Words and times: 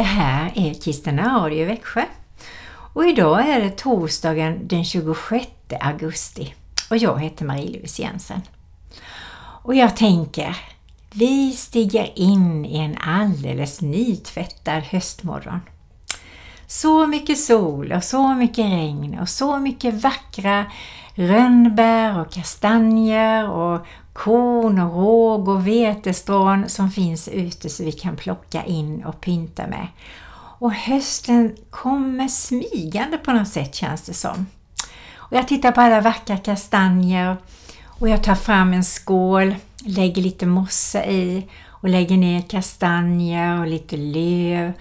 Det 0.00 0.04
här 0.04 0.52
är 0.54 0.74
Kristina 0.74 1.38
Radio 1.38 1.58
i 1.58 1.64
Växjö 1.64 2.04
och 2.94 3.06
idag 3.06 3.48
är 3.48 3.60
det 3.60 3.70
torsdagen 3.70 4.68
den 4.68 4.84
26 4.84 5.46
augusti 5.80 6.54
och 6.90 6.96
jag 6.96 7.20
heter 7.20 7.44
Marie-Louise 7.44 8.02
Jensen. 8.02 8.40
Och 9.62 9.74
jag 9.74 9.96
tänker, 9.96 10.56
vi 11.10 11.52
stiger 11.52 12.18
in 12.18 12.64
i 12.64 12.78
en 12.78 12.96
alldeles 13.00 13.80
nytvättad 13.80 14.82
höstmorgon. 14.82 15.60
Så 16.66 17.06
mycket 17.06 17.38
sol 17.38 17.92
och 17.92 18.04
så 18.04 18.34
mycket 18.34 18.64
regn 18.64 19.18
och 19.18 19.28
så 19.28 19.58
mycket 19.58 19.94
vackra 19.94 20.66
rönnbär 21.14 22.20
och 22.20 22.32
kastanjer 22.32 23.50
och 23.50 23.86
korn 24.12 24.78
och 24.78 24.94
råg 24.94 25.48
och 25.48 25.66
vetestrån 25.66 26.68
som 26.68 26.90
finns 26.90 27.28
ute 27.28 27.68
så 27.68 27.84
vi 27.84 27.92
kan 27.92 28.16
plocka 28.16 28.64
in 28.64 29.04
och 29.04 29.20
pynta 29.20 29.66
med. 29.66 29.86
Och 30.58 30.72
hösten 30.72 31.56
kommer 31.70 32.28
smygande 32.28 33.18
på 33.18 33.32
något 33.32 33.48
sätt 33.48 33.74
känns 33.74 34.02
det 34.02 34.14
som. 34.14 34.46
Och 35.16 35.36
jag 35.36 35.48
tittar 35.48 35.72
på 35.72 35.80
alla 35.80 36.00
vackra 36.00 36.36
kastanjer 36.36 37.36
och 37.84 38.08
jag 38.08 38.24
tar 38.24 38.34
fram 38.34 38.72
en 38.72 38.84
skål, 38.84 39.54
lägger 39.84 40.22
lite 40.22 40.46
mossa 40.46 41.06
i 41.06 41.48
och 41.66 41.88
lägger 41.88 42.16
ner 42.16 42.42
kastanjer 42.42 43.60
och 43.60 43.66
lite 43.66 43.96
löv, 43.96 44.72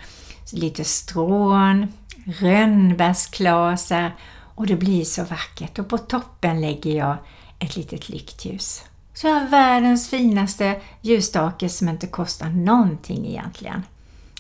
lite 0.54 0.84
strån, 0.84 1.94
rönnbärsklasar 2.26 4.12
och 4.60 4.68
det 4.68 4.76
blir 4.76 5.04
så 5.04 5.24
vackert. 5.24 5.80
Och 5.80 5.88
på 5.88 5.98
toppen 5.98 6.62
lägger 6.62 6.96
jag 6.96 7.18
ett 7.60 7.76
litet 7.76 8.10
lyktljus. 8.10 8.84
Så 9.14 9.28
jag 9.28 9.34
har 9.34 9.48
världens 9.48 10.10
finaste 10.10 10.82
ljusstake 11.02 11.70
som 11.70 11.90
inte 11.90 12.08
kostar 12.08 12.50
någonting 12.50 13.28
egentligen. 13.28 13.84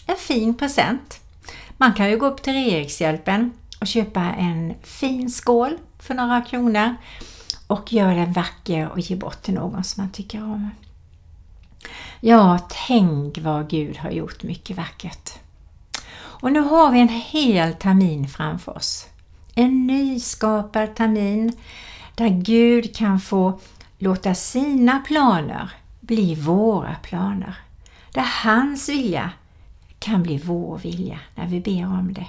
En 0.05 0.15
fin 0.15 0.57
present. 0.57 1.19
Man 1.77 1.93
kan 1.93 2.09
ju 2.09 2.17
gå 2.17 2.25
upp 2.25 2.41
till 2.41 2.55
Erikshjälpen 2.55 3.51
och 3.81 3.87
köpa 3.87 4.21
en 4.21 4.73
fin 4.83 5.31
skål 5.31 5.77
för 5.99 6.13
några 6.13 6.41
kronor 6.41 6.95
och 7.67 7.93
göra 7.93 8.15
den 8.15 8.33
vacker 8.33 8.89
och 8.89 8.99
ge 8.99 9.15
bort 9.15 9.41
till 9.41 9.53
någon 9.53 9.83
som 9.83 10.03
man 10.03 10.11
tycker 10.11 10.43
om. 10.43 10.69
Ja, 12.19 12.59
tänk 12.87 13.37
vad 13.37 13.69
Gud 13.69 13.97
har 13.97 14.11
gjort 14.11 14.43
mycket 14.43 14.77
vackert. 14.77 15.29
Och 16.15 16.51
nu 16.51 16.59
har 16.59 16.91
vi 16.91 16.99
en 16.99 17.09
hel 17.09 17.73
termin 17.73 18.27
framför 18.27 18.77
oss. 18.77 19.05
En 19.59 19.87
nyskapad 19.87 20.95
termin 20.95 21.51
där 22.15 22.29
Gud 22.29 22.95
kan 22.95 23.19
få 23.19 23.59
låta 23.97 24.35
sina 24.35 24.99
planer 24.99 25.71
bli 25.99 26.35
våra 26.35 26.95
planer. 26.95 27.55
Där 28.13 28.27
hans 28.43 28.89
vilja 28.89 29.31
kan 29.99 30.23
bli 30.23 30.37
vår 30.37 30.77
vilja 30.77 31.19
när 31.35 31.47
vi 31.47 31.59
ber 31.59 31.85
om 31.85 32.13
det. 32.13 32.27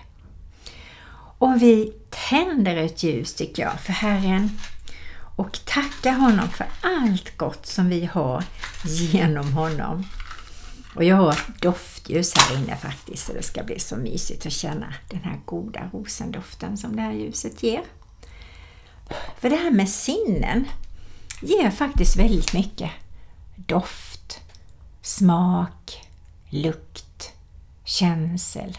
Och 1.38 1.62
vi 1.62 1.92
tänder 2.28 2.76
ett 2.76 3.02
ljus 3.02 3.34
tycker 3.34 3.62
jag 3.62 3.80
för 3.80 3.92
Herren 3.92 4.50
och 5.36 5.58
tackar 5.64 6.12
honom 6.12 6.48
för 6.48 6.66
allt 6.80 7.36
gott 7.36 7.66
som 7.66 7.88
vi 7.88 8.04
har 8.04 8.44
genom 8.84 9.52
honom. 9.52 10.04
Och 10.94 11.04
jag 11.04 11.16
har 11.16 11.38
doftljus 11.60 12.32
här 12.36 12.56
inne 12.56 12.76
faktiskt 12.76 13.26
så 13.26 13.32
det 13.32 13.42
ska 13.42 13.62
bli 13.62 13.78
så 13.78 13.96
mysigt 13.96 14.46
att 14.46 14.52
känna 14.52 14.94
den 15.10 15.20
här 15.20 15.40
goda 15.44 15.90
rosendoften 15.92 16.76
som 16.76 16.96
det 16.96 17.02
här 17.02 17.12
ljuset 17.12 17.62
ger. 17.62 17.82
För 19.38 19.50
det 19.50 19.56
här 19.56 19.70
med 19.70 19.88
sinnen 19.88 20.68
ger 21.42 21.70
faktiskt 21.70 22.16
väldigt 22.16 22.52
mycket. 22.52 22.90
Doft, 23.56 24.40
smak, 25.02 26.08
lukt, 26.50 27.32
känsel. 27.84 28.78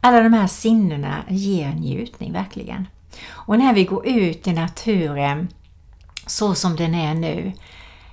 Alla 0.00 0.20
de 0.20 0.32
här 0.32 0.46
sinnena 0.46 1.24
ger 1.28 1.72
njutning 1.72 2.32
verkligen. 2.32 2.88
Och 3.28 3.58
när 3.58 3.74
vi 3.74 3.84
går 3.84 4.06
ut 4.06 4.46
i 4.46 4.52
naturen 4.52 5.48
så 6.26 6.54
som 6.54 6.76
den 6.76 6.94
är 6.94 7.14
nu, 7.14 7.52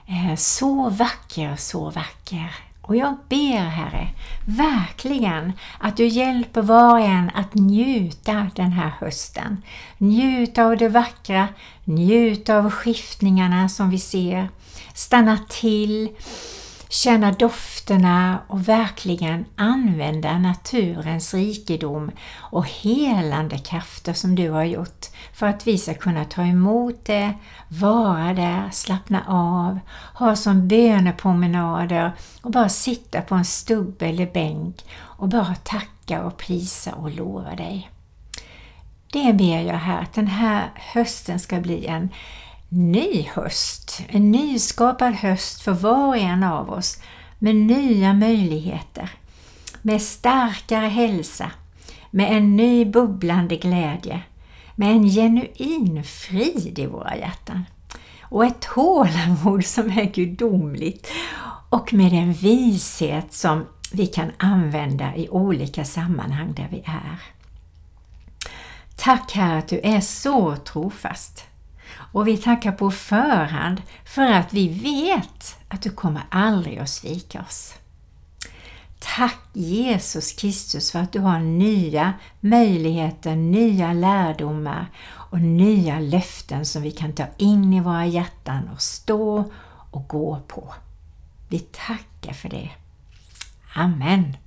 eh, 0.07 0.35
så 0.35 0.89
vacker, 0.89 1.55
så 1.55 1.89
vacker. 1.89 2.64
Och 2.87 2.95
jag 2.95 3.17
ber 3.29 3.57
Herre, 3.57 4.07
verkligen 4.45 5.53
att 5.79 5.97
du 5.97 6.07
hjälper 6.07 6.61
var 6.61 6.91
och 6.91 6.99
en 6.99 7.31
att 7.33 7.55
njuta 7.55 8.47
den 8.55 8.71
här 8.71 8.93
hösten. 8.99 9.61
Njuta 9.97 10.65
av 10.65 10.77
det 10.77 10.89
vackra, 10.89 11.47
njuta 11.83 12.57
av 12.57 12.69
skiftningarna 12.69 13.69
som 13.69 13.89
vi 13.89 13.99
ser. 13.99 14.49
Stanna 14.93 15.37
till, 15.49 16.09
känna 16.95 17.31
dofterna 17.31 18.39
och 18.47 18.69
verkligen 18.69 19.45
använda 19.55 20.37
naturens 20.37 21.33
rikedom 21.33 22.11
och 22.37 22.67
helande 22.67 23.57
krafter 23.57 24.13
som 24.13 24.35
du 24.35 24.49
har 24.49 24.63
gjort 24.63 25.05
för 25.33 25.45
att 25.47 25.67
vi 25.67 25.77
ska 25.77 25.93
kunna 25.93 26.25
ta 26.25 26.41
emot 26.41 27.05
det, 27.05 27.33
vara 27.67 28.33
där, 28.33 28.69
slappna 28.71 29.23
av, 29.27 29.79
ha 30.13 30.35
som 30.35 30.67
bönepromenader 30.67 32.11
och 32.41 32.51
bara 32.51 32.69
sitta 32.69 33.21
på 33.21 33.35
en 33.35 33.45
stubbe 33.45 34.05
eller 34.05 34.31
bänk 34.33 34.85
och 34.95 35.27
bara 35.29 35.55
tacka 35.55 36.23
och 36.23 36.37
prisa 36.37 36.93
och 36.93 37.11
lova 37.11 37.55
dig. 37.55 37.89
Det 39.11 39.33
ber 39.33 39.61
jag 39.61 39.77
här 39.77 40.01
att 40.01 40.13
den 40.13 40.27
här 40.27 40.71
hösten 40.75 41.39
ska 41.39 41.59
bli 41.59 41.85
en 41.85 42.09
ny 42.75 43.29
höst, 43.33 44.01
en 44.07 44.31
nyskapad 44.31 45.13
höst 45.13 45.61
för 45.61 45.71
var 45.71 46.07
och 46.07 46.17
en 46.17 46.43
av 46.43 46.69
oss 46.69 46.97
med 47.39 47.55
nya 47.55 48.13
möjligheter, 48.13 49.09
med 49.81 50.01
starkare 50.01 50.87
hälsa, 50.87 51.51
med 52.11 52.37
en 52.37 52.55
ny 52.55 52.85
bubblande 52.85 53.55
glädje, 53.55 54.21
med 54.75 54.91
en 54.91 55.09
genuin 55.09 56.03
frid 56.03 56.79
i 56.79 56.85
våra 56.85 57.17
hjärtan 57.17 57.65
och 58.21 58.45
ett 58.45 58.61
tålamod 58.61 59.65
som 59.65 59.89
är 59.89 60.05
gudomligt 60.05 61.11
och 61.69 61.93
med 61.93 62.13
en 62.13 62.33
vishet 62.33 63.33
som 63.33 63.65
vi 63.91 64.07
kan 64.07 64.31
använda 64.37 65.15
i 65.15 65.29
olika 65.29 65.85
sammanhang 65.85 66.53
där 66.53 66.67
vi 66.71 66.77
är. 66.85 67.21
Tack 68.95 69.31
Herre 69.31 69.57
att 69.57 69.67
du 69.67 69.79
är 69.79 70.01
så 70.01 70.55
trofast. 70.55 71.43
Och 72.15 72.27
vi 72.27 72.37
tackar 72.37 72.71
på 72.71 72.91
förhand 72.91 73.81
för 74.05 74.31
att 74.31 74.53
vi 74.53 74.67
vet 74.67 75.57
att 75.67 75.81
du 75.81 75.89
kommer 75.89 76.21
aldrig 76.29 76.77
att 76.77 76.89
svika 76.89 77.41
oss. 77.41 77.73
Tack 78.99 79.39
Jesus 79.53 80.31
Kristus 80.31 80.91
för 80.91 80.99
att 80.99 81.11
du 81.11 81.19
har 81.19 81.39
nya 81.39 82.13
möjligheter, 82.39 83.35
nya 83.35 83.93
lärdomar 83.93 84.87
och 85.07 85.41
nya 85.41 85.99
löften 85.99 86.65
som 86.65 86.81
vi 86.81 86.91
kan 86.91 87.13
ta 87.13 87.25
in 87.37 87.73
i 87.73 87.79
våra 87.79 88.05
hjärtan 88.05 88.69
och 88.73 88.81
stå 88.81 89.51
och 89.91 90.07
gå 90.07 90.39
på. 90.47 90.73
Vi 91.49 91.59
tackar 91.59 92.33
för 92.33 92.49
det. 92.49 92.69
Amen. 93.73 94.37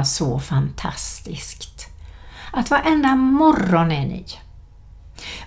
Är 0.00 0.04
så 0.04 0.38
fantastiskt. 0.38 1.86
Att 2.52 2.70
varenda 2.70 3.16
morgon 3.16 3.92
är 3.92 4.06
ny. 4.06 4.24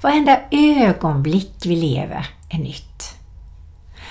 Varenda 0.01 0.39
ögonblick 0.51 1.55
vi 1.65 1.75
lever 1.75 2.27
är 2.49 2.57
nytt. 2.57 3.15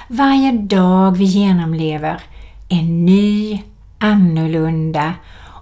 Varje 0.09 0.53
dag 0.53 1.17
vi 1.17 1.25
genomlever 1.25 2.23
är 2.69 2.83
ny, 2.83 3.63
annorlunda 3.99 5.15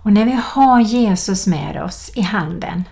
och 0.02 0.12
när 0.12 0.24
vi 0.24 0.40
har 0.44 0.80
Jesus 0.80 1.46
med 1.46 1.82
oss 1.82 2.10
i 2.14 2.20
handen, 2.20 2.84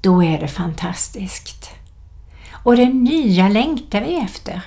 då 0.00 0.24
är 0.24 0.40
det 0.40 0.48
fantastiskt. 0.48 1.70
Och 2.52 2.76
det 2.76 2.88
nya 2.88 3.48
längtar 3.48 4.00
vi 4.00 4.16
efter. 4.16 4.60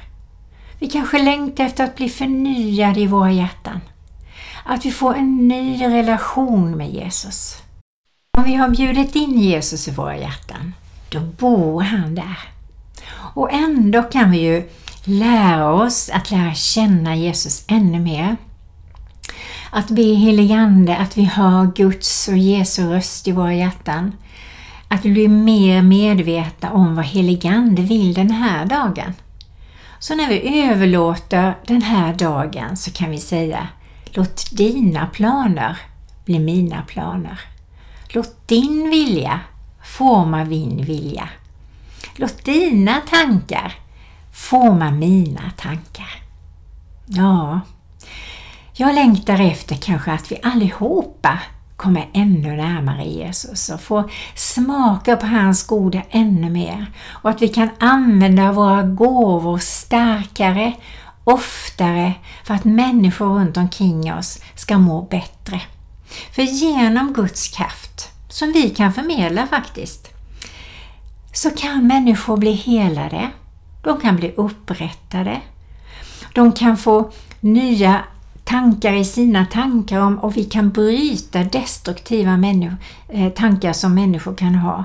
Vi 0.79 0.87
kanske 0.87 1.23
längtar 1.23 1.63
efter 1.63 1.83
att 1.83 1.95
bli 1.95 2.09
förnyade 2.09 2.99
i 2.99 3.07
våra 3.07 3.31
hjärtan. 3.31 3.79
Att 4.67 4.85
vi 4.85 4.91
får 4.91 5.15
en 5.15 5.47
ny 5.47 5.81
relation 5.81 6.77
med 6.77 6.89
Jesus. 6.89 7.57
Om 8.37 8.43
vi 8.43 8.55
har 8.55 8.69
bjudit 8.69 9.15
in 9.15 9.39
Jesus 9.39 9.87
i 9.87 9.91
våra 9.91 10.17
hjärtan, 10.17 10.73
då 11.09 11.19
bor 11.19 11.81
han 11.81 12.15
där. 12.15 12.39
Och 13.09 13.53
ändå 13.53 14.03
kan 14.03 14.31
vi 14.31 14.37
ju 14.37 14.69
lära 15.03 15.73
oss 15.73 16.09
att 16.09 16.31
lära 16.31 16.53
känna 16.53 17.15
Jesus 17.15 17.65
ännu 17.67 17.99
mer. 17.99 18.37
Att 19.69 19.87
be 19.87 20.01
heligande 20.01 20.97
att 20.97 21.17
vi 21.17 21.23
hör 21.23 21.71
Guds 21.75 22.27
och 22.27 22.37
Jesu 22.37 22.89
röst 22.89 23.27
i 23.27 23.31
våra 23.31 23.53
hjärtan. 23.53 24.11
Att 24.87 25.05
vi 25.05 25.11
blir 25.11 25.29
mer 25.29 25.81
medvetna 25.81 26.71
om 26.71 26.95
vad 26.95 27.05
heligande 27.05 27.81
vill 27.81 28.13
den 28.13 28.31
här 28.31 28.65
dagen. 28.65 29.13
Så 29.99 30.15
när 30.15 30.29
vi 30.29 30.63
överlåter 30.63 31.57
den 31.67 31.81
här 31.81 32.13
dagen 32.13 32.77
så 32.77 32.91
kan 32.91 33.11
vi 33.11 33.17
säga 33.17 33.67
Låt 34.15 34.51
dina 34.51 35.07
planer 35.07 35.77
bli 36.25 36.39
mina 36.39 36.81
planer. 36.81 37.39
Låt 38.07 38.47
din 38.47 38.89
vilja 38.89 39.39
forma 39.83 40.45
min 40.45 40.85
vilja. 40.85 41.29
Låt 42.15 42.45
dina 42.45 43.01
tankar 43.09 43.75
forma 44.33 44.91
mina 44.91 45.51
tankar. 45.57 46.21
Ja, 47.05 47.59
jag 48.73 48.95
längtar 48.95 49.39
efter 49.41 49.75
kanske 49.75 50.11
att 50.11 50.31
vi 50.31 50.39
allihopa 50.43 51.39
kommer 51.75 52.09
ännu 52.13 52.55
närmare 52.55 53.03
Jesus 53.03 53.69
och 53.69 53.81
får 53.81 54.11
smaka 54.35 55.15
på 55.15 55.25
hans 55.25 55.67
goda 55.67 56.01
ännu 56.09 56.49
mer 56.49 56.85
och 57.09 57.29
att 57.29 57.41
vi 57.41 57.47
kan 57.47 57.69
använda 57.79 58.51
våra 58.51 58.83
gåvor 58.83 59.57
starkare, 59.57 60.73
oftare 61.25 62.13
för 62.43 62.53
att 62.53 62.65
människor 62.65 63.25
runt 63.25 63.57
omkring 63.57 64.13
oss 64.13 64.39
ska 64.55 64.77
må 64.77 65.01
bättre. 65.01 65.61
För 66.31 66.41
genom 66.41 67.13
Guds 67.13 67.47
kraft, 67.47 68.09
som 68.29 68.51
vi 68.51 68.69
kan 68.69 68.93
förmedla 68.93 69.47
faktiskt, 69.47 70.07
så 71.33 71.51
kan 71.51 71.87
människor 71.87 72.37
bli 72.37 72.53
helade, 72.53 73.29
de 73.83 73.99
kan 73.99 74.15
bli 74.15 74.33
upprättade, 74.37 75.41
de 76.33 76.51
kan 76.51 76.77
få 76.77 77.11
nya 77.39 78.03
tankar 78.43 78.93
i 78.93 79.05
sina 79.05 79.45
tankar 79.45 79.99
om 79.99 80.19
och 80.19 80.37
vi 80.37 80.43
kan 80.43 80.69
bryta 80.69 81.43
destruktiva 81.43 82.39
eh, 83.09 83.29
tankar 83.33 83.73
som 83.73 83.95
människor 83.95 84.35
kan 84.35 84.55
ha. 84.55 84.83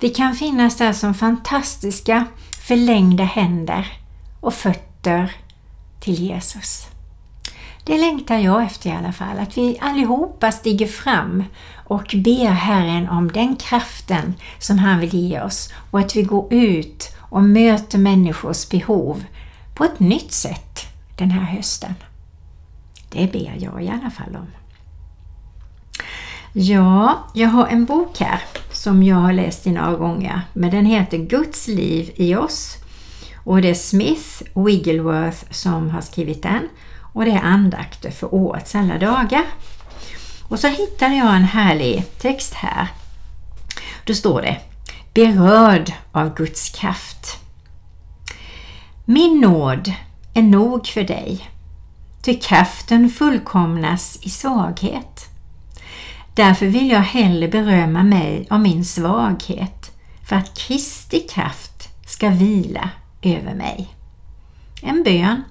Vi 0.00 0.08
kan 0.08 0.34
finnas 0.34 0.76
där 0.76 0.92
som 0.92 1.14
fantastiska 1.14 2.24
förlängda 2.66 3.24
händer 3.24 3.92
och 4.40 4.54
fötter 4.54 5.32
till 6.02 6.14
Jesus. 6.14 6.86
Det 7.84 7.98
längtar 7.98 8.38
jag 8.38 8.64
efter 8.64 8.90
i 8.90 8.92
alla 8.92 9.12
fall, 9.12 9.38
att 9.38 9.58
vi 9.58 9.78
allihopa 9.80 10.52
stiger 10.52 10.86
fram 10.86 11.44
och 11.84 12.14
ber 12.24 12.50
Herren 12.50 13.08
om 13.08 13.32
den 13.32 13.56
kraften 13.56 14.34
som 14.58 14.78
han 14.78 15.00
vill 15.00 15.14
ge 15.14 15.40
oss 15.40 15.72
och 15.90 16.00
att 16.00 16.16
vi 16.16 16.22
går 16.22 16.52
ut 16.52 17.16
och 17.18 17.42
möter 17.42 17.98
människors 17.98 18.68
behov 18.68 19.24
på 19.74 19.84
ett 19.84 20.00
nytt 20.00 20.32
sätt 20.32 20.86
den 21.16 21.30
här 21.30 21.56
hösten. 21.56 21.94
Det 23.10 23.32
ber 23.32 23.56
jag 23.58 23.84
i 23.84 23.88
alla 23.88 24.10
fall 24.10 24.36
om. 24.36 24.46
Ja, 26.52 27.18
jag 27.34 27.48
har 27.48 27.66
en 27.66 27.84
bok 27.84 28.20
här 28.20 28.40
som 28.72 29.02
jag 29.02 29.16
har 29.16 29.32
läst 29.32 29.66
i 29.66 29.72
några 29.72 29.96
gånger, 29.96 30.40
men 30.52 30.70
den 30.70 30.86
heter 30.86 31.18
Guds 31.18 31.68
liv 31.68 32.12
i 32.14 32.36
oss 32.36 32.81
och 33.44 33.62
det 33.62 33.70
är 33.70 33.74
Smith 33.74 34.42
Wiggleworth 34.54 35.44
som 35.50 35.90
har 35.90 36.00
skrivit 36.00 36.42
den 36.42 36.68
och 37.12 37.24
det 37.24 37.30
är 37.30 37.42
andakter 37.42 38.10
för 38.10 38.34
årets 38.34 38.74
alla 38.74 38.98
dagar. 38.98 39.44
Och 40.48 40.58
så 40.58 40.68
hittade 40.68 41.14
jag 41.14 41.36
en 41.36 41.44
härlig 41.44 42.04
text 42.18 42.54
här. 42.54 42.88
Då 44.04 44.14
står 44.14 44.42
det 44.42 44.60
Berörd 45.14 45.92
av 46.12 46.34
Guds 46.34 46.70
kraft. 46.70 47.38
Min 49.04 49.40
nåd 49.40 49.92
är 50.34 50.42
nog 50.42 50.86
för 50.86 51.02
dig 51.02 51.50
ty 52.22 52.34
kraften 52.34 53.10
fullkomnas 53.10 54.18
i 54.22 54.30
svaghet. 54.30 55.26
Därför 56.34 56.66
vill 56.66 56.90
jag 56.90 57.00
hellre 57.00 57.48
berömma 57.48 58.02
mig 58.02 58.46
av 58.50 58.60
min 58.60 58.84
svaghet 58.84 59.90
för 60.28 60.36
att 60.36 60.58
Kristi 60.58 61.20
kraft 61.20 61.88
ska 62.06 62.28
vila 62.28 62.90
över 63.22 63.54
mig. 63.54 63.88
En 64.82 65.02
bön 65.02 65.42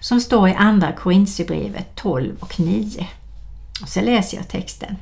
som 0.00 0.20
står 0.20 0.48
i 0.48 0.54
Andra 0.54 0.92
Korinthierbrevet 0.92 1.96
12 1.96 2.36
och 2.40 2.60
9. 2.60 3.06
Och 3.82 3.88
så 3.88 4.00
läser 4.00 4.36
jag 4.36 4.48
texten. 4.48 4.96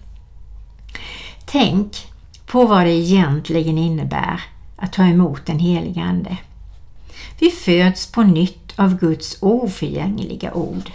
Tänk 1.46 2.06
på 2.46 2.66
vad 2.66 2.84
det 2.84 2.92
egentligen 2.92 3.78
innebär 3.78 4.40
att 4.76 4.92
ta 4.92 5.04
emot 5.04 5.46
den 5.46 5.58
helige 5.58 6.02
Ande. 6.02 6.36
Vi 7.38 7.50
föds 7.50 8.12
på 8.12 8.22
nytt 8.22 8.78
av 8.78 8.98
Guds 8.98 9.36
oförgängliga 9.40 10.54
ord. 10.54 10.90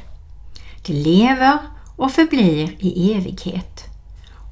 Det 0.86 0.94
lever 0.94 1.58
och 1.96 2.12
förblir 2.12 2.76
i 2.80 3.14
evighet. 3.14 3.84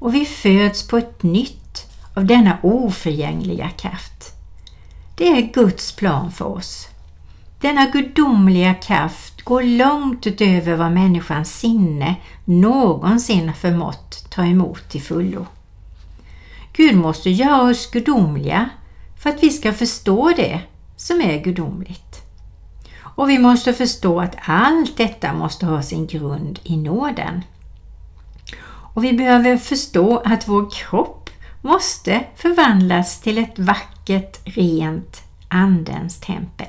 Och 0.00 0.14
vi 0.14 0.24
föds 0.24 0.88
på 0.88 0.96
ett 0.98 1.22
nytt 1.22 1.86
av 2.14 2.24
denna 2.24 2.58
oförgängliga 2.62 3.70
kraft. 3.70 4.32
Det 5.22 5.28
är 5.28 5.52
Guds 5.52 5.92
plan 5.92 6.32
för 6.32 6.44
oss. 6.44 6.88
Denna 7.60 7.86
gudomliga 7.86 8.74
kraft 8.74 9.42
går 9.42 9.62
långt 9.62 10.26
utöver 10.26 10.76
vad 10.76 10.92
människans 10.92 11.58
sinne 11.58 12.14
någonsin 12.44 13.52
förmått 13.54 14.26
ta 14.30 14.44
emot 14.44 14.88
till 14.88 15.02
fullo. 15.02 15.46
Gud 16.72 16.96
måste 16.96 17.30
göra 17.30 17.62
oss 17.70 17.90
gudomliga 17.90 18.70
för 19.22 19.30
att 19.30 19.42
vi 19.42 19.50
ska 19.50 19.72
förstå 19.72 20.32
det 20.36 20.60
som 20.96 21.20
är 21.20 21.42
gudomligt. 21.42 22.22
Och 23.00 23.30
vi 23.30 23.38
måste 23.38 23.72
förstå 23.72 24.20
att 24.20 24.36
allt 24.44 24.96
detta 24.96 25.32
måste 25.32 25.66
ha 25.66 25.82
sin 25.82 26.06
grund 26.06 26.58
i 26.62 26.76
nåden. 26.76 27.42
Och 28.94 29.04
vi 29.04 29.12
behöver 29.12 29.56
förstå 29.56 30.22
att 30.24 30.48
vår 30.48 30.70
kropp 30.70 31.21
måste 31.62 32.24
förvandlas 32.36 33.20
till 33.20 33.38
ett 33.38 33.58
vackert, 33.58 34.38
rent 34.44 35.22
Andens 35.48 36.20
tempel. 36.20 36.68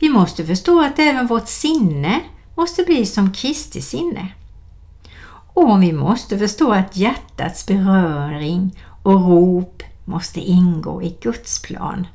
Vi 0.00 0.08
måste 0.08 0.46
förstå 0.46 0.84
att 0.84 0.98
även 0.98 1.26
vårt 1.26 1.48
sinne 1.48 2.20
måste 2.54 2.82
bli 2.82 3.06
som 3.06 3.32
Kristi 3.32 3.80
sinne. 3.80 4.28
Och 5.54 5.82
vi 5.82 5.92
måste 5.92 6.38
förstå 6.38 6.72
att 6.72 6.96
hjärtats 6.96 7.66
beröring 7.66 8.78
och 9.02 9.20
rop 9.28 9.82
måste 10.04 10.40
ingå 10.40 11.02
i 11.02 11.16
Guds 11.20 11.62
plan. 11.62 12.06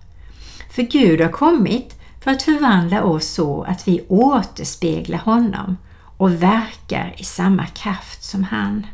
För 0.70 0.82
Gud 0.82 1.22
har 1.22 1.30
kommit 1.30 2.00
för 2.22 2.32
att 2.32 2.44
förvandla 2.44 3.04
oss 3.04 3.28
så 3.28 3.64
att 3.64 3.88
vi 3.88 4.06
återspeglar 4.08 5.18
honom 5.18 5.78
och 6.18 6.44
verkar 6.44 7.16
i 7.18 7.24
samma 7.24 7.66
kraft 7.66 8.24
som 8.24 8.44
han. 8.44 8.88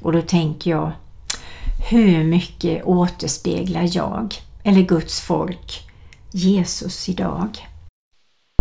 Och 0.00 0.12
då 0.12 0.22
tänker 0.22 0.70
jag, 0.70 0.92
hur 1.78 2.24
mycket 2.24 2.84
återspeglar 2.84 3.88
jag, 3.92 4.34
eller 4.62 4.82
Guds 4.82 5.20
folk, 5.20 5.88
Jesus 6.32 7.08
idag? 7.08 7.48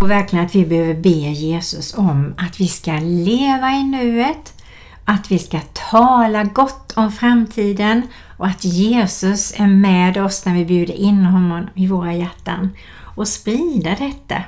Och 0.02 0.12
verkligen 0.12 0.46
att 0.46 0.56
vi 0.56 0.66
behöver 0.66 0.94
be 0.94 1.10
Jesus 1.10 1.94
om 1.94 2.34
att 2.38 2.60
vi 2.60 2.68
ska 2.68 2.92
leva 3.02 3.72
i 3.72 3.84
nuet, 3.84 4.54
att 5.06 5.32
vi 5.32 5.40
ska 5.40 5.60
tala 5.92 6.44
gott 6.44 6.94
om 6.96 7.12
framtiden 7.12 8.02
och 8.38 8.48
att 8.48 8.64
Jesus 8.66 9.54
är 9.58 9.68
med 9.68 10.18
oss 10.18 10.46
när 10.46 10.54
vi 10.54 10.66
bjuder 10.66 10.94
in 10.94 11.26
honom 11.26 11.68
i 11.76 11.88
våra 11.88 12.14
hjärtan 12.14 12.70
och 13.16 13.28
sprida 13.28 13.90
detta. 13.90 14.44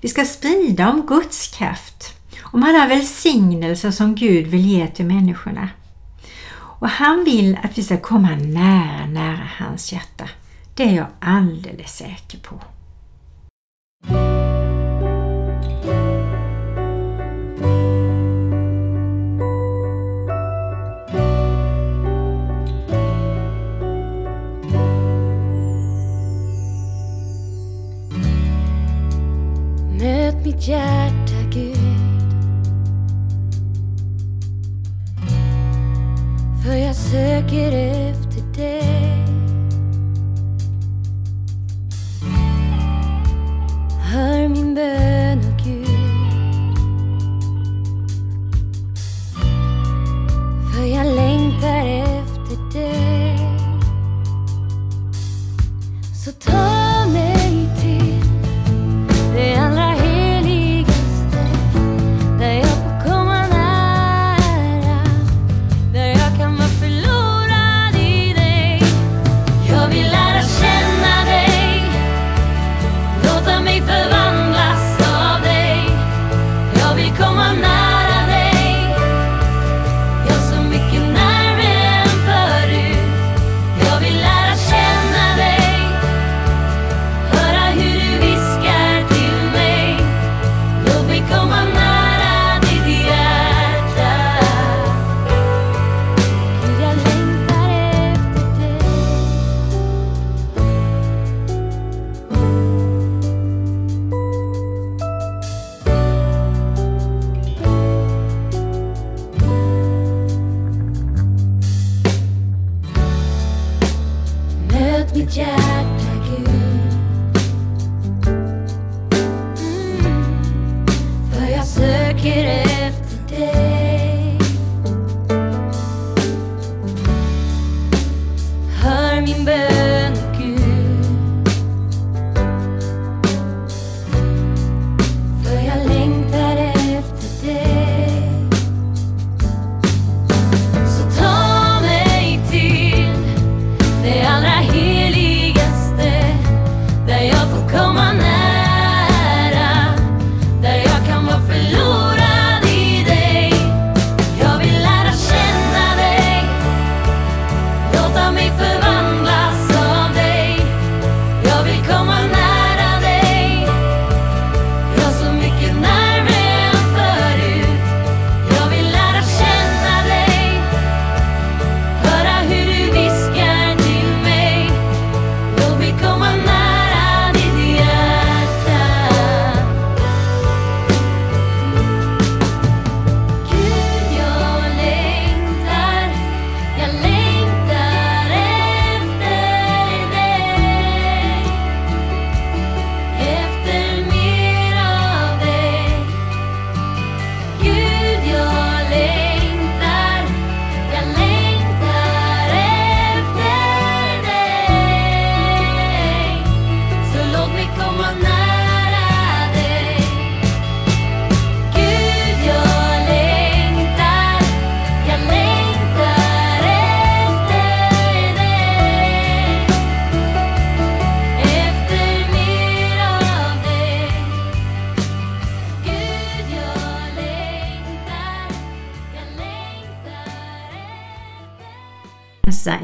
Vi 0.00 0.08
ska 0.08 0.24
sprida 0.24 0.90
om 0.90 1.06
Guds 1.06 1.46
kraft, 1.46 2.14
om 2.42 2.62
alla 2.62 2.86
välsignelser 2.86 3.90
som 3.90 4.14
Gud 4.14 4.46
vill 4.46 4.66
ge 4.66 4.86
till 4.86 5.06
människorna. 5.06 5.68
Och 6.82 6.88
han 6.88 7.24
vill 7.24 7.58
att 7.62 7.78
vi 7.78 7.82
ska 7.82 7.96
komma 7.96 8.28
nära, 8.36 9.06
nära 9.06 9.48
hans 9.58 9.92
hjärta. 9.92 10.28
Det 10.74 10.82
är 10.82 10.92
jag 10.92 11.06
alldeles 11.20 11.96
säker 11.96 12.38
på. 12.38 12.60
Möt 29.98 30.44
mitt 30.44 30.68
hjärta 30.68 31.21
söker 37.12 37.72
efter 37.72 38.01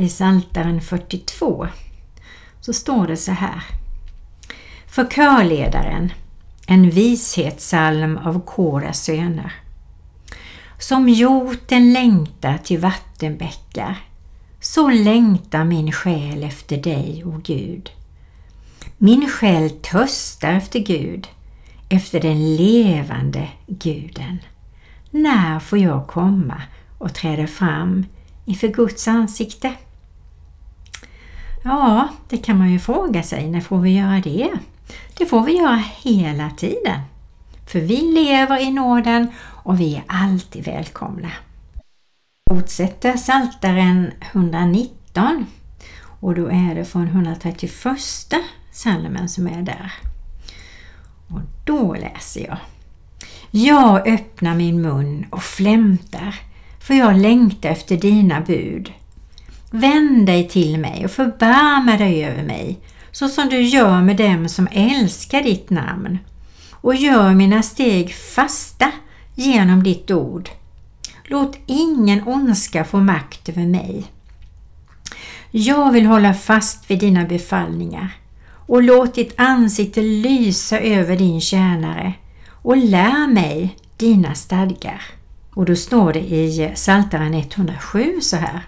i 0.02 0.08
Psaltaren 0.08 0.80
42 0.80 1.66
så 2.60 2.72
står 2.72 3.06
det 3.06 3.16
så 3.16 3.32
här. 3.32 3.62
För 4.86 5.04
körledaren, 5.10 6.12
en 6.66 6.90
vishetssalm 6.90 8.16
av 8.16 8.40
Koras 8.40 9.04
söner. 9.04 9.52
Som 10.78 11.08
hjorten 11.08 11.92
längtar 11.92 12.58
till 12.58 12.78
vattenbäckar, 12.78 13.96
så 14.60 14.90
längtar 14.90 15.64
min 15.64 15.92
själ 15.92 16.44
efter 16.44 16.76
dig, 16.76 17.22
o 17.24 17.40
Gud. 17.44 17.90
Min 18.98 19.28
själ 19.28 19.70
törstar 19.70 20.52
efter 20.52 20.78
Gud, 20.78 21.28
efter 21.88 22.20
den 22.20 22.56
levande 22.56 23.48
guden. 23.66 24.38
När 25.10 25.60
får 25.60 25.78
jag 25.78 26.06
komma 26.06 26.62
och 26.98 27.14
träda 27.14 27.46
fram 27.46 28.06
inför 28.44 28.68
Guds 28.68 29.08
ansikte? 29.08 29.74
Ja, 31.64 32.08
det 32.28 32.36
kan 32.36 32.58
man 32.58 32.72
ju 32.72 32.78
fråga 32.78 33.22
sig. 33.22 33.48
När 33.48 33.60
får 33.60 33.78
vi 33.78 33.98
göra 33.98 34.20
det? 34.20 34.50
Det 35.18 35.26
får 35.26 35.42
vi 35.42 35.56
göra 35.56 35.82
hela 36.02 36.50
tiden. 36.50 37.00
För 37.66 37.80
vi 37.80 37.96
lever 37.96 38.58
i 38.58 38.70
nåden 38.70 39.28
och 39.40 39.80
vi 39.80 39.96
är 39.96 40.02
alltid 40.06 40.64
välkomna. 40.64 41.30
Fortsätter 42.50 43.16
Psaltaren 43.16 44.12
119 44.20 45.46
och 46.20 46.34
då 46.34 46.46
är 46.46 46.74
det 46.74 46.84
från 46.84 47.08
131 47.08 47.72
salmen 48.72 49.28
som 49.28 49.46
är 49.46 49.62
där. 49.62 49.92
Och 51.28 51.40
då 51.64 51.94
läser 51.94 52.46
jag. 52.46 52.58
Jag 53.50 54.08
öppnar 54.08 54.54
min 54.54 54.82
mun 54.82 55.26
och 55.30 55.42
flämtar, 55.42 56.40
för 56.80 56.94
jag 56.94 57.16
längtar 57.16 57.68
efter 57.68 57.96
dina 57.96 58.40
bud. 58.40 58.92
Vänd 59.70 60.26
dig 60.26 60.48
till 60.48 60.78
mig 60.78 61.04
och 61.04 61.10
förbarma 61.10 61.96
dig 61.96 62.24
över 62.24 62.42
mig, 62.42 62.78
så 63.12 63.28
som 63.28 63.48
du 63.48 63.62
gör 63.62 64.02
med 64.02 64.16
dem 64.16 64.48
som 64.48 64.68
älskar 64.72 65.42
ditt 65.42 65.70
namn. 65.70 66.18
Och 66.72 66.94
gör 66.94 67.34
mina 67.34 67.62
steg 67.62 68.14
fasta 68.14 68.90
genom 69.34 69.82
ditt 69.82 70.10
ord. 70.10 70.48
Låt 71.24 71.58
ingen 71.66 72.28
ondska 72.28 72.84
få 72.84 73.00
makt 73.00 73.48
över 73.48 73.66
mig. 73.66 74.04
Jag 75.50 75.92
vill 75.92 76.06
hålla 76.06 76.34
fast 76.34 76.90
vid 76.90 76.98
dina 76.98 77.24
befallningar 77.24 78.16
och 78.66 78.82
låt 78.82 79.14
ditt 79.14 79.34
ansikte 79.36 80.02
lysa 80.02 80.80
över 80.80 81.16
din 81.16 81.40
tjänare 81.40 82.12
och 82.62 82.76
lär 82.76 83.26
mig 83.26 83.76
dina 83.96 84.34
stadgar. 84.34 85.02
Och 85.54 85.64
då 85.64 85.76
står 85.76 86.12
det 86.12 86.20
i 86.20 86.72
Psaltaren 86.74 87.34
107 87.34 88.20
så 88.20 88.36
här. 88.36 88.62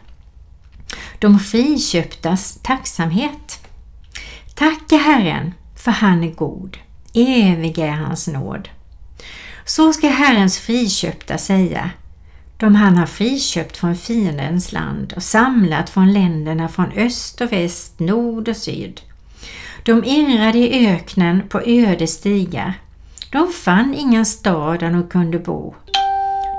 De 1.20 1.38
friköptas 1.38 2.59
tacksamhet. 2.62 3.68
Tacka 4.54 4.96
Herren, 4.96 5.54
för 5.76 5.90
han 5.90 6.24
är 6.24 6.30
god. 6.30 6.76
Evig 7.14 7.78
är 7.78 7.90
hans 7.90 8.28
nåd. 8.28 8.68
Så 9.64 9.92
ska 9.92 10.09
Herrens 10.09 10.59
friköpta 10.59 11.38
säga. 11.38 11.90
de 12.56 12.74
han 12.74 12.96
har 12.96 13.06
friköpt 13.06 13.76
från 13.76 13.96
fiendens 13.96 14.72
land 14.72 15.12
och 15.16 15.22
samlat 15.22 15.90
från 15.90 16.12
länderna 16.12 16.68
från 16.68 16.92
öst 16.92 17.40
och 17.40 17.52
väst, 17.52 18.00
nord 18.00 18.48
och 18.48 18.56
syd. 18.56 19.00
De 19.85 20.04
irrade 20.04 20.59
i 20.59 20.87
öknen 20.87 21.48
på 21.48 21.61
öde 21.61 22.06
stigar. 22.06 22.74
De 23.33 23.52
fann 23.52 23.94
ingen 23.94 24.26
stad 24.26 24.80
där 24.80 24.90
de 24.90 25.09
kunde 25.09 25.38
bo. 25.38 25.74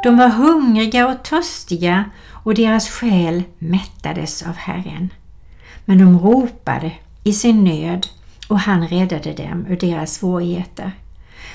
De 0.04 0.18
var 0.18 0.30
hungriga 0.30 1.08
och 1.08 1.24
törstiga 1.24 2.06
och 2.44 2.56
deras 2.56 2.90
själ 2.90 3.44
mättades 3.60 4.44
av 4.44 4.56
Herren. 4.56 5.10
Men 5.86 5.98
de 5.98 6.20
ropade 6.20 6.92
i 7.24 7.34
sin 7.34 7.64
nöd 7.64 8.08
och 8.48 8.60
han 8.60 8.88
räddade 8.88 9.34
dem 9.34 9.66
ur 9.70 9.78
deras 9.78 10.14
svårigheter. 10.14 10.92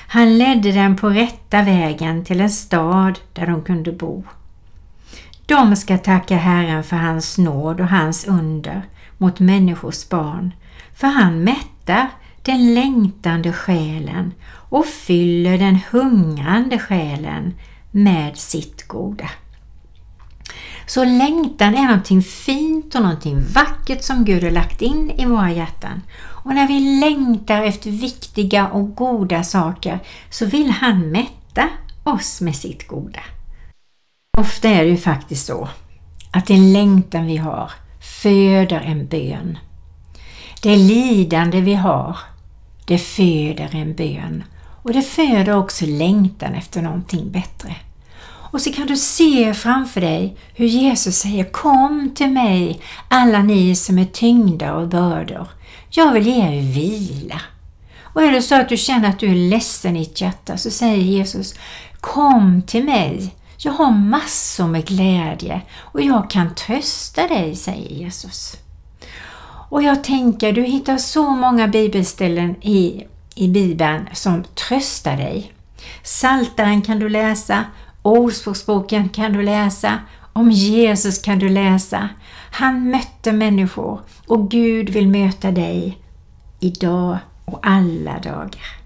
Han 0.07 0.37
ledde 0.37 0.71
dem 0.71 0.95
på 0.95 1.09
rätta 1.09 1.61
vägen 1.61 2.25
till 2.25 2.41
en 2.41 2.49
stad 2.49 3.19
där 3.33 3.47
de 3.47 3.61
kunde 3.61 3.91
bo. 3.91 4.23
De 5.45 5.75
ska 5.75 5.97
tacka 5.97 6.37
Herren 6.37 6.83
för 6.83 6.95
hans 6.95 7.37
nåd 7.37 7.81
och 7.81 7.87
hans 7.87 8.27
under 8.27 8.81
mot 9.17 9.39
människors 9.39 10.09
barn, 10.09 10.53
för 10.93 11.07
han 11.07 11.43
mättar 11.43 12.07
den 12.41 12.73
längtande 12.73 13.53
själen 13.53 14.33
och 14.69 14.85
fyller 14.85 15.57
den 15.57 15.79
hungrande 15.91 16.79
själen 16.79 17.53
med 17.91 18.37
sitt 18.37 18.87
goda. 18.87 19.29
Så 20.87 21.03
längtan 21.03 21.75
är 21.75 21.83
någonting 21.83 22.21
fint 22.21 22.95
och 22.95 23.01
någonting 23.01 23.43
vackert 23.53 24.03
som 24.03 24.25
Gud 24.25 24.43
har 24.43 24.51
lagt 24.51 24.81
in 24.81 25.11
i 25.11 25.25
våra 25.25 25.51
hjärtan. 25.51 26.01
Och 26.19 26.55
när 26.55 26.67
vi 26.67 26.99
längtar 26.99 27.63
efter 27.63 27.91
viktiga 27.91 28.67
och 28.67 28.95
goda 28.95 29.43
saker 29.43 29.99
så 30.29 30.45
vill 30.45 30.69
han 30.69 31.11
mätta 31.11 31.69
oss 32.03 32.41
med 32.41 32.55
sitt 32.55 32.87
goda. 32.87 33.19
Ofta 34.37 34.69
är 34.69 34.83
det 34.83 34.89
ju 34.89 34.97
faktiskt 34.97 35.45
så 35.45 35.69
att 36.31 36.45
den 36.45 36.73
längtan 36.73 37.25
vi 37.25 37.37
har 37.37 37.71
föder 38.21 38.79
en 38.79 39.07
bön. 39.07 39.57
Det 40.61 40.75
lidande 40.75 41.61
vi 41.61 41.73
har, 41.73 42.17
det 42.85 42.97
föder 42.97 43.75
en 43.75 43.95
bön 43.95 44.43
och 44.83 44.93
det 44.93 45.01
föder 45.01 45.55
också 45.57 45.85
längtan 45.85 46.53
efter 46.53 46.81
någonting 46.81 47.31
bättre. 47.31 47.75
Och 48.51 48.61
så 48.61 48.71
kan 48.73 48.87
du 48.87 48.97
se 48.97 49.53
framför 49.53 50.01
dig 50.01 50.37
hur 50.55 50.65
Jesus 50.65 51.15
säger 51.15 51.43
Kom 51.43 52.11
till 52.15 52.29
mig 52.31 52.81
alla 53.07 53.43
ni 53.43 53.75
som 53.75 53.99
är 53.99 54.05
tyngda 54.05 54.73
och 54.73 54.87
bördor. 54.87 55.47
Jag 55.89 56.13
vill 56.13 56.27
ge 56.27 56.35
er 56.35 56.61
vila. 56.61 57.41
Och 58.01 58.23
är 58.23 58.31
det 58.31 58.41
så 58.41 58.55
att 58.55 58.69
du 58.69 58.77
känner 58.77 59.09
att 59.09 59.19
du 59.19 59.31
är 59.31 59.49
ledsen 59.49 59.95
i 59.95 59.99
ditt 59.99 60.21
hjärta 60.21 60.57
så 60.57 60.71
säger 60.71 60.97
Jesus 60.97 61.55
Kom 62.01 62.61
till 62.61 62.83
mig. 62.83 63.35
Jag 63.57 63.71
har 63.71 63.91
massor 63.91 64.67
med 64.67 64.85
glädje 64.85 65.61
och 65.79 66.01
jag 66.01 66.29
kan 66.29 66.55
trösta 66.55 67.27
dig, 67.27 67.55
säger 67.55 67.89
Jesus. 67.89 68.57
Och 69.69 69.83
jag 69.83 70.03
tänker, 70.03 70.53
du 70.53 70.63
hittar 70.63 70.97
så 70.97 71.29
många 71.29 71.67
bibelställen 71.67 72.55
i, 72.61 73.03
i 73.35 73.47
Bibeln 73.47 74.09
som 74.13 74.43
tröstar 74.43 75.17
dig. 75.17 75.53
Saltaren 76.03 76.81
kan 76.81 76.99
du 76.99 77.09
läsa, 77.09 77.63
Ordspråksboken 78.07 79.09
kan 79.09 79.33
du 79.33 79.41
läsa, 79.41 79.99
om 80.33 80.51
Jesus 80.51 81.21
kan 81.21 81.39
du 81.39 81.49
läsa. 81.49 82.09
Han 82.51 82.89
mötte 82.89 83.31
människor 83.31 84.01
och 84.27 84.51
Gud 84.51 84.89
vill 84.89 85.07
möta 85.07 85.51
dig 85.51 85.97
idag 86.59 87.17
och 87.45 87.59
alla 87.61 88.19
dagar. 88.19 88.77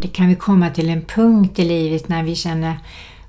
Det 0.00 0.08
kan 0.08 0.28
vi 0.28 0.34
komma 0.34 0.70
till 0.70 0.90
en 0.90 1.04
punkt 1.04 1.58
i 1.58 1.64
livet 1.64 2.08
när 2.08 2.22
vi 2.22 2.34
känner 2.34 2.78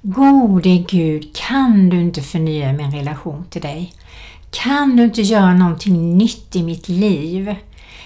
Gode 0.02 0.78
Gud, 0.78 1.36
kan 1.36 1.90
du 1.90 2.02
inte 2.02 2.22
förnya 2.22 2.74
min 2.74 2.92
relation 2.92 3.46
till 3.50 3.62
dig? 3.62 3.94
Kan 4.52 4.96
du 4.96 5.04
inte 5.04 5.22
göra 5.22 5.54
någonting 5.54 6.18
nytt 6.18 6.56
i 6.56 6.64
mitt 6.64 6.90
liv? 6.90 7.56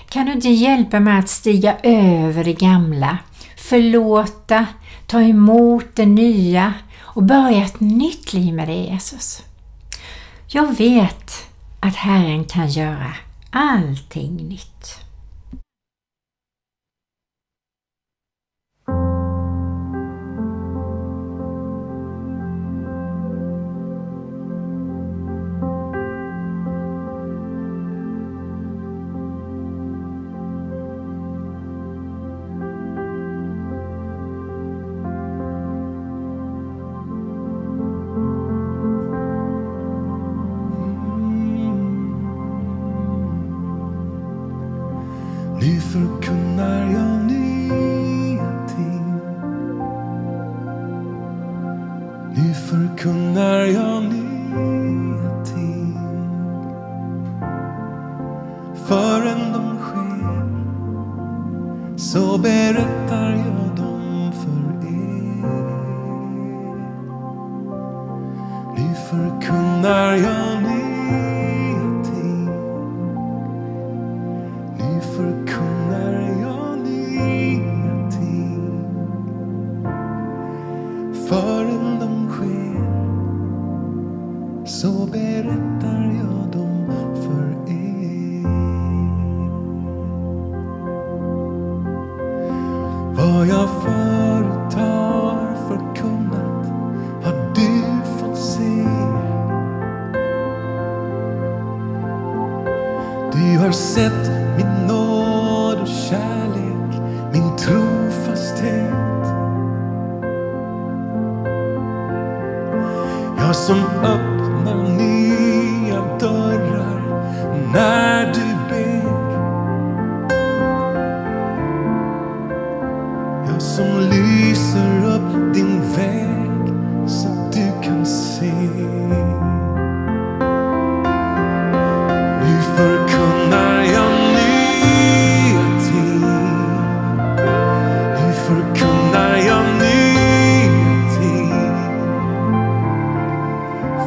Kan 0.10 0.26
du 0.26 0.32
inte 0.32 0.50
hjälpa 0.50 1.00
mig 1.00 1.20
att 1.20 1.30
stiga 1.30 1.76
över 1.84 2.44
det 2.44 2.54
gamla? 2.54 3.18
Förlåta, 3.58 4.68
ta 5.08 5.22
emot 5.22 5.86
det 5.94 6.06
nya 6.06 6.74
och 7.00 7.24
börja 7.24 7.66
ett 7.66 7.80
nytt 7.80 8.34
liv 8.34 8.54
med 8.54 8.68
dig 8.68 8.90
Jesus. 8.90 9.44
Jag 10.48 10.78
vet 10.78 11.32
att 11.80 11.96
Herren 11.96 12.46
kan 12.46 12.70
göra 12.70 13.14
allting 13.50 14.36
nytt. 14.36 15.03
Vad 93.44 93.50
jag 93.50 93.93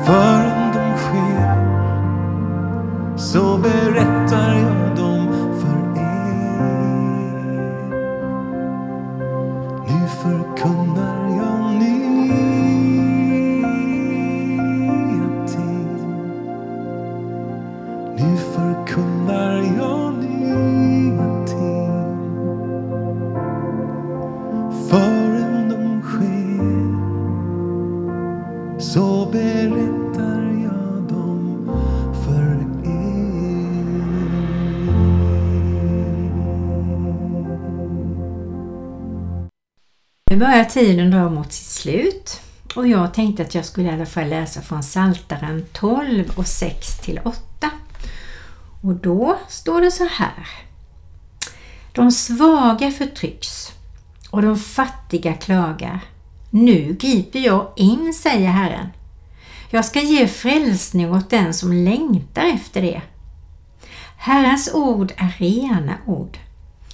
Förrän 0.06 0.72
de 0.72 0.98
sker 0.98 1.56
så 3.16 3.58
berättar 3.58 4.65
Nu 40.36 40.40
börjar 40.40 40.64
tiden 40.64 41.10
dra 41.10 41.30
mot 41.30 41.52
sitt 41.52 41.66
slut 41.66 42.40
och 42.74 42.88
jag 42.88 43.14
tänkte 43.14 43.42
att 43.42 43.54
jag 43.54 43.64
skulle 43.64 43.88
i 43.88 43.92
alla 43.92 44.06
fall 44.06 44.28
läsa 44.28 44.62
från 44.62 44.82
Saltaren 44.82 45.64
12 45.72 46.32
och 46.36 46.46
6 46.46 46.98
till 46.98 47.20
8. 47.24 47.70
Och 48.82 48.94
då 48.94 49.38
står 49.48 49.80
det 49.80 49.90
så 49.90 50.04
här. 50.04 50.48
De 51.92 52.10
svaga 52.12 52.90
förtrycks 52.90 53.72
och 54.30 54.42
de 54.42 54.58
fattiga 54.58 55.34
klagar. 55.34 56.00
Nu 56.50 56.96
griper 57.00 57.38
jag 57.38 57.72
in, 57.76 58.14
säger 58.14 58.48
Herren. 58.48 58.88
Jag 59.70 59.84
ska 59.84 60.00
ge 60.00 60.28
frälsning 60.28 61.12
åt 61.12 61.30
den 61.30 61.54
som 61.54 61.72
längtar 61.72 62.46
efter 62.46 62.82
det. 62.82 63.02
Herrens 64.16 64.74
ord 64.74 65.12
är 65.16 65.34
rena 65.38 65.94
ord. 66.06 66.38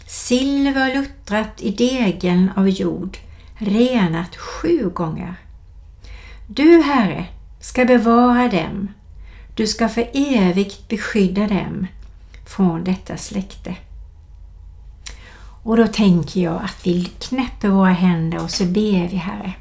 Silver 0.06 0.94
luttrat 0.94 1.60
i 1.60 1.70
degen 1.70 2.50
av 2.56 2.68
jord, 2.68 3.18
renat 3.66 4.36
sju 4.36 4.90
gånger. 4.94 5.34
Du, 6.46 6.82
Herre, 6.82 7.26
ska 7.60 7.84
bevara 7.84 8.48
dem. 8.48 8.88
Du 9.54 9.66
ska 9.66 9.88
för 9.88 10.10
evigt 10.12 10.88
beskydda 10.88 11.46
dem 11.46 11.86
från 12.46 12.84
detta 12.84 13.16
släkte. 13.16 13.76
Och 15.62 15.76
då 15.76 15.86
tänker 15.86 16.40
jag 16.40 16.62
att 16.64 16.86
vi 16.86 17.04
knäpper 17.04 17.68
våra 17.68 17.92
händer 17.92 18.42
och 18.42 18.50
så 18.50 18.64
ber 18.64 19.08
vi 19.08 19.16
Herre 19.16 19.52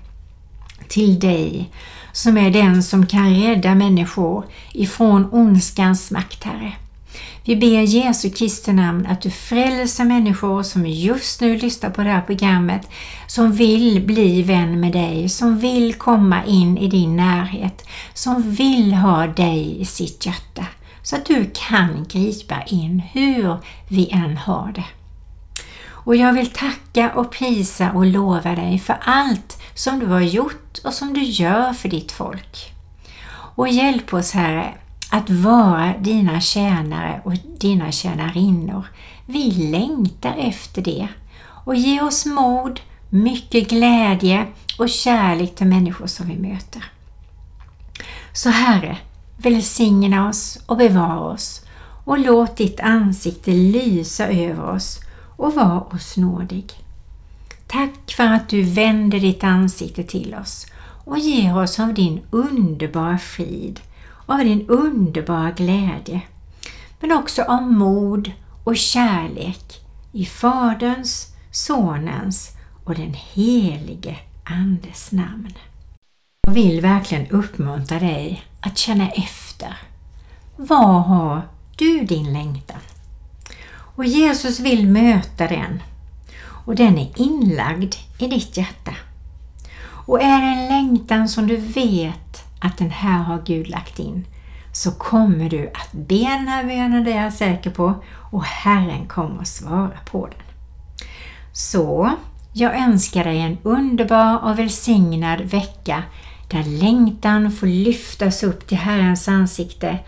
till 0.87 1.19
dig 1.19 1.71
som 2.11 2.37
är 2.37 2.51
den 2.51 2.83
som 2.83 3.05
kan 3.05 3.35
rädda 3.35 3.75
människor 3.75 4.45
ifrån 4.73 5.29
ondskans 5.31 6.11
makt, 6.11 6.43
Herre. 6.43 6.73
Vi 7.43 7.56
ber 7.56 7.82
Jesu 7.82 8.30
Kristi 8.30 8.74
namn 8.74 9.06
att 9.06 9.21
du 9.21 9.30
frälser 9.30 10.06
människor 10.06 10.63
som 10.63 10.88
just 10.88 11.41
nu 11.41 11.58
lyssnar 11.58 11.89
på 11.89 12.04
det 12.04 12.10
här 12.10 12.21
programmet, 12.21 12.89
som 13.28 13.52
vill 13.52 14.06
bli 14.06 14.41
vän 14.41 14.80
med 14.80 14.91
dig, 14.91 15.30
som 15.30 15.60
vill 15.60 15.93
komma 15.93 16.45
in 16.45 16.78
i 16.78 16.88
din 16.88 17.15
närhet, 17.15 17.86
som 18.13 18.52
vill 18.52 18.93
ha 18.93 19.28
dig 19.28 19.82
i 19.82 19.86
sitt 19.86 20.26
hjärta, 20.26 20.65
så 21.04 21.15
att 21.15 21.26
du 21.26 21.52
kan 21.54 22.06
gripa 22.10 22.62
in 22.67 23.02
hur 23.13 23.58
vi 23.88 24.10
än 24.10 24.38
har 24.38 24.71
det. 24.76 24.86
Och 26.04 26.15
jag 26.15 26.34
vill 26.34 26.50
tacka 26.50 27.12
och 27.15 27.32
prisa 27.32 27.91
och 27.91 28.06
lova 28.06 28.56
dig 28.56 28.80
för 28.80 28.97
allt 29.02 29.62
som 29.74 30.00
du 30.00 30.06
har 30.06 30.21
gjort 30.21 30.78
och 30.84 30.93
som 30.93 31.13
du 31.13 31.24
gör 31.24 31.74
för 31.74 31.89
ditt 31.89 32.12
folk. 32.12 32.74
Och 33.56 33.67
hjälp 33.67 34.13
oss 34.13 34.32
Herre 34.32 34.74
att 35.13 35.30
vara 35.30 35.93
dina 36.00 36.41
tjänare 36.41 37.21
och 37.24 37.34
dina 37.60 37.91
tjänarinnor. 37.91 38.86
Vi 39.26 39.52
längtar 39.52 40.36
efter 40.38 40.82
det 40.82 41.08
och 41.65 41.76
ge 41.76 42.02
oss 42.02 42.26
mod, 42.26 42.80
mycket 43.10 43.69
glädje 43.69 44.47
och 44.80 44.89
kärlek 44.89 45.56
till 45.56 45.67
människor 45.67 46.08
som 46.08 46.28
vi 46.28 46.38
möter. 46.38 46.84
Så 48.34 48.50
Herre, 48.50 48.97
välsigna 49.38 50.30
oss 50.30 50.60
och 50.65 50.78
bevara 50.78 51.19
oss 51.19 51.65
och 52.06 52.19
låt 52.19 52.58
ditt 52.58 52.80
ansikte 52.80 53.52
lysa 53.52 54.28
över 54.28 54.69
oss 54.69 55.00
och 55.38 55.54
var 55.54 55.93
oss 55.95 56.17
nådig. 56.17 56.74
Tack 57.67 58.12
för 58.12 58.24
att 58.24 58.50
du 58.50 58.62
vänder 58.62 59.19
ditt 59.19 59.43
ansikte 59.43 60.04
till 60.04 60.36
oss 60.36 60.67
och 61.06 61.19
ger 61.19 61.58
oss 61.58 61.80
av 61.80 61.93
din 61.93 62.21
underbara 62.32 63.17
frid 63.17 63.80
av 64.33 64.39
din 64.39 64.67
underbara 64.67 65.51
glädje. 65.51 66.21
Men 66.99 67.11
också 67.11 67.41
av 67.43 67.71
mod 67.71 68.31
och 68.63 68.77
kärlek 68.77 69.81
i 70.11 70.25
Faderns, 70.25 71.27
Sonens 71.51 72.49
och 72.83 72.95
den 72.95 73.13
helige 73.13 74.15
Andes 74.43 75.11
namn. 75.11 75.53
Jag 76.47 76.53
vill 76.53 76.81
verkligen 76.81 77.27
uppmuntra 77.27 77.99
dig 77.99 78.43
att 78.61 78.77
känna 78.77 79.09
efter. 79.09 79.77
Var 80.55 80.99
har 80.99 81.41
du 81.77 82.03
din 82.03 82.33
längtan? 82.33 82.79
Och 83.95 84.05
Jesus 84.05 84.59
vill 84.59 84.87
möta 84.87 85.47
den 85.47 85.83
och 86.65 86.75
den 86.75 86.97
är 86.97 87.11
inlagd 87.15 87.95
i 88.19 88.27
ditt 88.27 88.57
hjärta. 88.57 88.95
Och 89.83 90.21
är 90.21 90.41
det 90.41 90.47
en 90.47 90.67
längtan 90.67 91.29
som 91.29 91.47
du 91.47 91.57
vet 91.57 92.30
att 92.62 92.78
den 92.78 92.91
här 92.91 93.24
har 93.24 93.41
Gud 93.45 93.67
lagt 93.67 94.00
in 94.00 94.26
så 94.71 94.91
kommer 94.91 95.50
du 95.50 95.67
att 95.67 95.91
be 95.91 96.15
den 96.15 96.47
här 96.47 96.63
bönen, 96.63 97.04
det 97.04 97.12
är 97.12 97.24
jag 97.24 97.34
säker 97.34 97.69
på, 97.69 97.93
och 98.32 98.43
Herren 98.43 99.08
kommer 99.08 99.41
att 99.41 99.47
svara 99.47 99.97
på 100.06 100.28
den. 100.28 100.45
Så 101.54 102.12
jag 102.54 102.78
önskar 102.78 103.24
dig 103.24 103.39
en 103.39 103.58
underbar 103.63 104.38
och 104.38 104.60
välsignad 104.60 105.41
vecka 105.41 106.04
där 106.50 106.63
längtan 106.63 107.52
får 107.52 107.67
lyftas 107.67 108.43
upp 108.43 108.67
till 108.67 108.78
Herrens 108.78 109.28
ansikte 109.28 110.00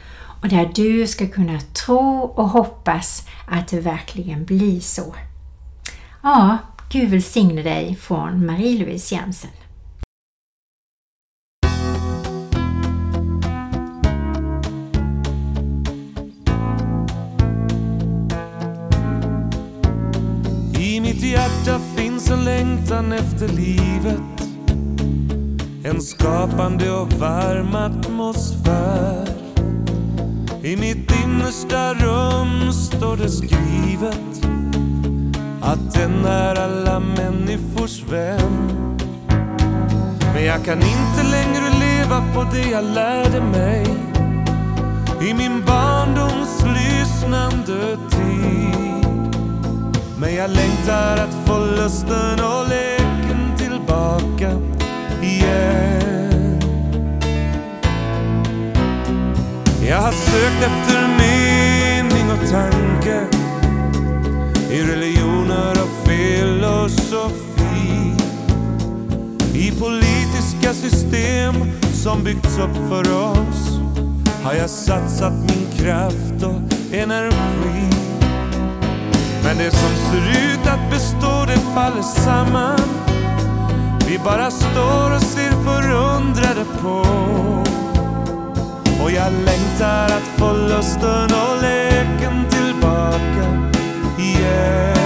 och 0.41 0.49
där 0.49 0.71
du 0.75 1.07
ska 1.07 1.27
kunna 1.27 1.59
tro 1.59 2.19
och 2.19 2.49
hoppas 2.49 3.27
att 3.47 3.67
det 3.67 3.79
verkligen 3.79 4.45
blir 4.45 4.79
så. 4.79 5.15
Ja, 6.23 6.57
Gud 6.89 7.09
välsigne 7.09 7.61
dig 7.61 7.95
från 7.95 8.45
Marie-Louise 8.45 9.15
Jensen. 9.15 9.51
Hjärta 21.33 21.79
finns 21.95 22.29
en 22.29 22.43
längtan 22.43 23.11
efter 23.11 23.47
livet. 23.47 24.47
En 25.83 26.01
skapande 26.01 26.91
och 26.91 27.13
varm 27.13 27.75
atmosfär. 27.75 29.27
I 30.63 30.77
mitt 30.77 31.11
innersta 31.25 31.93
rum 31.93 32.73
står 32.73 33.17
det 33.17 33.29
skrivet 33.29 34.47
att 35.61 35.93
den 35.93 36.25
är 36.25 36.55
alla 36.55 36.99
människors 36.99 38.03
vän. 38.03 38.69
Men 40.33 40.45
jag 40.45 40.65
kan 40.65 40.77
inte 40.77 41.23
längre 41.31 41.69
leva 41.79 42.23
på 42.33 42.43
det 42.43 42.69
jag 42.69 42.83
lärde 42.83 43.41
mig 43.41 43.85
i 45.21 45.33
min 45.33 45.65
barndoms 45.65 46.65
lyssnande 46.65 47.97
tid. 48.09 49.02
Men 50.23 50.35
jag 50.35 50.49
längtar 50.49 51.17
att 51.17 51.47
få 51.47 51.59
lusten 51.59 52.39
och 52.39 52.67
leken 52.69 53.57
tillbaka 53.57 54.51
igen. 55.21 56.59
Jag 59.87 59.97
har 59.97 60.11
sökt 60.11 60.63
efter 60.63 61.07
mening 61.17 62.31
och 62.31 62.49
tanke 62.51 63.27
i 64.71 64.81
religioner 64.83 65.71
och 65.71 66.07
filosofi. 66.09 67.43
I 69.53 69.71
politiska 69.71 70.73
system 70.73 71.55
som 71.93 72.23
byggts 72.23 72.57
upp 72.57 72.89
för 72.89 73.13
oss 73.15 73.79
har 74.43 74.53
jag 74.53 74.69
satsat 74.69 75.33
min 75.33 75.67
kraft 75.77 76.43
och 76.43 76.93
energi. 76.93 78.02
Men 79.55 79.65
det 79.65 79.71
som 79.71 79.95
ser 79.95 80.53
ut 80.53 80.67
att 80.67 80.89
bestå 80.89 81.45
det 81.45 81.59
faller 81.73 82.01
samman. 82.01 82.79
Vi 84.07 84.19
bara 84.19 84.51
står 84.51 85.15
och 85.15 85.21
ser 85.21 85.51
förundrade 85.51 86.65
på. 86.81 87.05
Och 89.03 89.11
jag 89.11 89.33
längtar 89.33 90.05
att 90.05 90.27
få 90.37 90.53
lusten 90.53 91.23
och 91.23 91.61
leken 91.61 92.45
tillbaka 92.49 93.71
igen. 94.17 95.02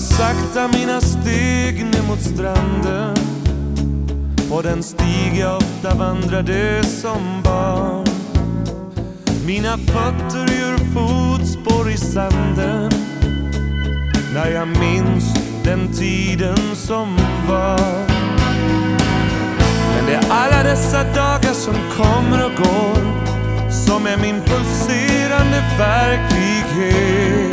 Sakta 0.00 0.68
mina 0.68 1.00
steg 1.00 1.84
ner 1.84 2.02
mot 2.08 2.20
stranden. 2.20 3.16
På 4.50 4.62
den 4.62 4.82
stig 4.82 5.38
jag 5.38 5.56
ofta 5.56 5.94
vandrade 5.94 6.82
som 6.84 7.42
barn. 7.44 8.06
Mina 9.46 9.78
fötter 9.78 10.46
gör 10.60 10.78
fotspår 10.78 11.90
i 11.90 11.96
sanden. 11.96 12.90
När 14.34 14.50
jag 14.50 14.68
minns 14.68 15.34
den 15.64 15.92
tiden 15.92 16.76
som 16.76 17.16
var. 17.48 18.06
Men 19.94 20.06
det 20.06 20.14
är 20.14 20.30
alla 20.30 20.62
dessa 20.62 21.04
dagar 21.04 21.52
som 21.52 21.74
kommer 21.96 22.44
och 22.44 22.56
går. 22.56 23.20
Som 23.70 24.06
är 24.06 24.16
min 24.16 24.40
pulserande 24.40 25.62
verklighet 25.78 27.49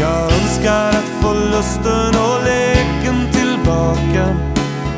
jag 0.00 0.32
önskar 0.32 0.88
att 0.88 1.22
få 1.22 1.34
lusten 1.34 2.20
och 2.22 2.44
leken 2.44 3.32
tillbaka 3.32 4.36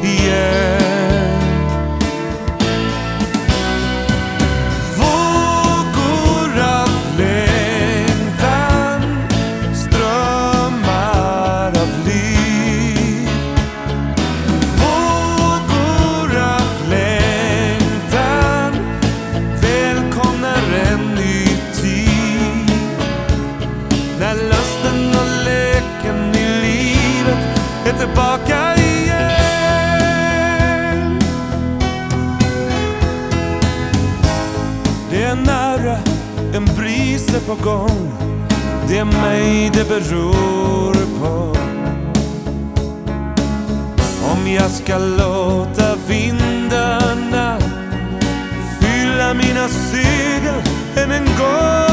igen. 0.03 1.08
på 37.49 37.55
gång. 37.55 38.13
Det 38.89 38.99
är 38.99 39.05
mig 39.05 39.71
det 39.75 39.89
beror 39.89 40.95
på. 41.21 41.59
Om 44.33 44.53
jag 44.53 44.71
ska 44.71 44.99
låta 44.99 45.97
vindarna 46.09 47.59
fylla 48.81 49.35
mina 49.35 49.69
segel 49.69 50.63
än 50.97 51.11
en 51.11 51.25
gång. 51.25 51.88